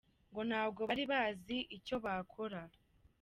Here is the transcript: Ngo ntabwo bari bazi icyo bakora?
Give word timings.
Ngo 0.29 0.41
ntabwo 0.49 0.81
bari 0.89 1.03
bazi 1.11 1.57
icyo 1.77 1.95
bakora? 2.05 2.61